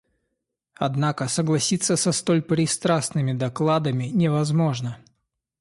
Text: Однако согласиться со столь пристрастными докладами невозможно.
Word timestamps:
Однако 0.77 1.27
согласиться 1.27 1.95
со 1.95 2.11
столь 2.11 2.41
пристрастными 2.41 3.33
докладами 3.33 4.05
невозможно. 4.05 4.97